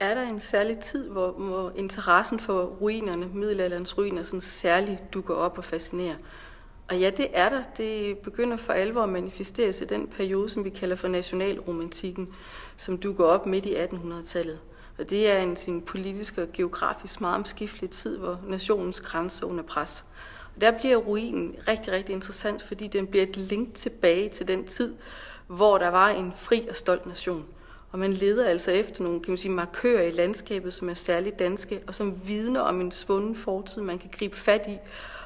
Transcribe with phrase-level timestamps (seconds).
[0.00, 5.34] Er der en særlig tid, hvor, hvor interessen for ruinerne, middelalderens ruiner, sådan særligt dukker
[5.34, 6.16] op og fascinerer?
[6.88, 7.62] Og ja, det er der.
[7.76, 12.28] Det begynder for alvor at manifestere sig i den periode, som vi kalder for nationalromantikken,
[12.76, 14.58] som dukker op midt i 1800-tallet.
[14.98, 19.64] Og det er en sin politisk og geografisk meget omskiftelig tid, hvor nationens grænser under
[19.64, 20.04] pres.
[20.54, 24.66] Og der bliver ruinen rigtig, rigtig interessant, fordi den bliver et link tilbage til den
[24.66, 24.94] tid,
[25.46, 27.46] hvor der var en fri og stolt nation.
[27.92, 31.38] Og man leder altså efter nogle kan man sige, markører i landskabet, som er særligt
[31.38, 34.78] danske, og som vidner om en svunden fortid, man kan gribe fat i,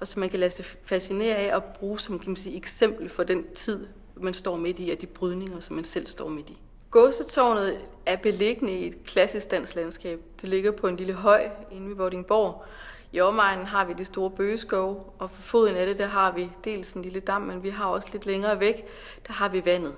[0.00, 3.08] og som man kan lade sig fascinere af og bruge som kan man sige, eksempel
[3.08, 3.86] for den tid,
[4.16, 6.58] man står midt i, og de brydninger, som man selv står midt i.
[6.90, 10.20] Gåsetårnet er beliggende i et klassisk dansk landskab.
[10.40, 12.64] Det ligger på en lille høj inde ved Vordingborg.
[13.12, 16.50] I omegnen har vi det store bøgeskov, og for foden af det, der har vi
[16.64, 18.84] dels en lille dam, men vi har også lidt længere væk,
[19.26, 19.94] der har vi vandet.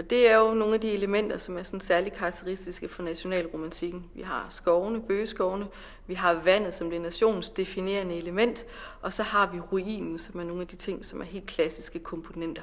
[0.00, 4.04] Og det er jo nogle af de elementer, som er sådan særligt karakteristiske for nationalromantikken.
[4.14, 5.66] Vi har skovene, bøgeskovene,
[6.06, 8.66] vi har vandet som det nationsdefinerende element,
[9.02, 11.98] og så har vi ruinen, som er nogle af de ting, som er helt klassiske
[11.98, 12.62] komponenter.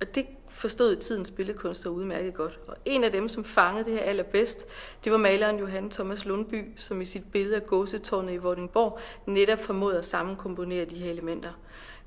[0.00, 2.60] Og det forstod tidens billedkunstner udmærket godt.
[2.66, 4.66] Og en af dem, som fangede det her allerbedst,
[5.04, 9.58] det var maleren Johan Thomas Lundby, som i sit billede af gåsetårnet i Vordingborg netop
[9.58, 11.52] formåede at sammenkomponere de her elementer.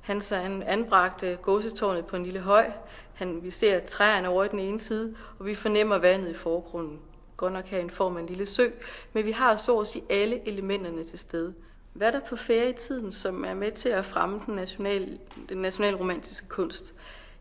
[0.00, 2.70] Han, så han anbragte gåsetårnet på en lille høj.
[3.14, 6.98] Han, vi ser træerne over i den ene side, og vi fornemmer vandet i forgrunden.
[7.36, 8.68] Godt nok her en form af en lille sø,
[9.12, 11.54] men vi har så at sige alle elementerne til stede.
[11.92, 15.18] Hvad er der på ferietiden, i tiden, som er med til at fremme den, national,
[15.48, 16.94] den nationalromantiske kunst?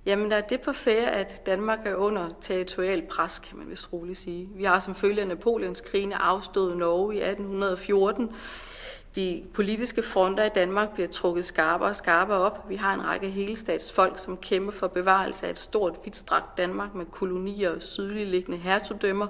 [0.05, 3.93] Jamen, der er det på færre, at Danmark er under territorial pres, kan man vist
[3.93, 4.49] roligt sige.
[4.55, 8.31] Vi har som følge af Napoleons krigene afstået Norge i 1814
[9.17, 12.69] de politiske fronter i Danmark bliver trukket skarpere og skarpere op.
[12.69, 17.05] Vi har en række helstatsfolk, som kæmper for bevarelse af et stort, vidtstrakt Danmark med
[17.05, 19.27] kolonier og sydlig liggende hertugdømmer.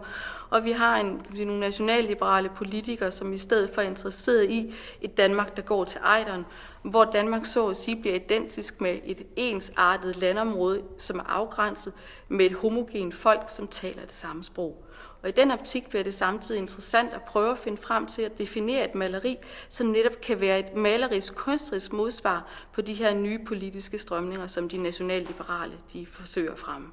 [0.50, 4.50] Og vi har en, kan sige, nogle nationalliberale politikere, som i stedet for er interesseret
[4.50, 6.46] i et Danmark, der går til ejderen,
[6.82, 11.94] hvor Danmark så at sige bliver identisk med et ensartet landområde, som er afgrænset
[12.28, 14.87] med et homogent folk, som taler det samme sprog.
[15.22, 18.38] Og i den optik bliver det samtidig interessant at prøve at finde frem til at
[18.38, 19.38] definere et maleri,
[19.70, 24.70] som netop kan være et malerisk, kunstrisk modsvar på de her nye politiske strømninger, som
[24.70, 26.92] de nationalliberale de forsøger frem.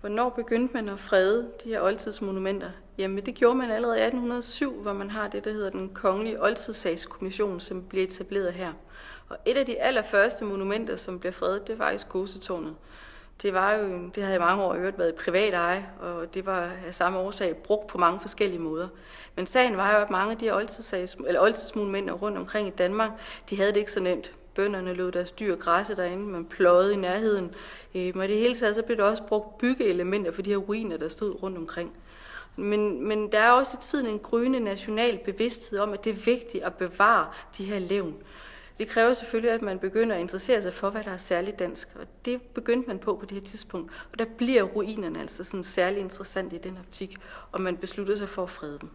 [0.00, 2.70] Hvornår begyndte man at frede de her oldtidsmonumenter?
[2.98, 6.42] Jamen det gjorde man allerede i 1807, hvor man har det, der hedder den kongelige
[6.42, 8.72] oldtidssagskommission, som blev etableret her.
[9.28, 12.74] Og et af de allerførste monumenter, som blev fredet, det var i Skosetårnet
[13.42, 16.70] det var jo, det havde i mange år øvrigt været privat eje, og det var
[16.86, 18.88] af samme årsag brugt på mange forskellige måder.
[19.34, 20.54] Men sagen var jo, at mange af de her
[21.26, 23.10] eller oldtidsmonumenter rundt omkring i Danmark,
[23.50, 24.32] de havde det ikke så nemt.
[24.54, 27.54] Bønderne lod deres dyr græsse derinde, man pløjede i nærheden.
[27.94, 30.56] Øh, men i det hele taget så blev der også brugt byggeelementer for de her
[30.56, 31.92] ruiner, der stod rundt omkring.
[32.56, 36.24] Men, men der er også i tiden en gryende national bevidsthed om, at det er
[36.24, 37.26] vigtigt at bevare
[37.58, 38.14] de her levn.
[38.78, 41.88] Det kræver selvfølgelig, at man begynder at interessere sig for, hvad der er særligt dansk.
[41.94, 43.92] Og det begyndte man på på det her tidspunkt.
[44.12, 47.16] Og der bliver ruinerne altså sådan særlig interessant i den optik,
[47.52, 48.90] og man beslutter sig for at frede dem.